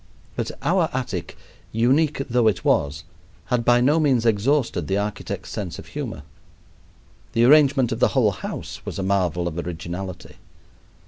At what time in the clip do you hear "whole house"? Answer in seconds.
8.17-8.83